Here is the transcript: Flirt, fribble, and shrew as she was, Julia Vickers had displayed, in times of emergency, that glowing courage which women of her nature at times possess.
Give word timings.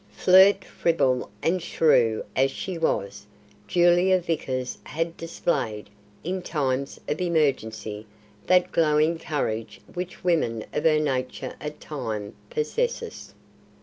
Flirt, 0.13 0.65
fribble, 0.65 1.29
and 1.43 1.61
shrew 1.61 2.25
as 2.35 2.49
she 2.49 2.75
was, 2.75 3.27
Julia 3.67 4.19
Vickers 4.19 4.79
had 4.85 5.15
displayed, 5.15 5.91
in 6.23 6.41
times 6.41 6.99
of 7.07 7.21
emergency, 7.21 8.07
that 8.47 8.71
glowing 8.71 9.19
courage 9.19 9.79
which 9.93 10.23
women 10.23 10.65
of 10.73 10.85
her 10.85 10.99
nature 10.99 11.53
at 11.61 11.79
times 11.79 12.33
possess. 12.49 13.35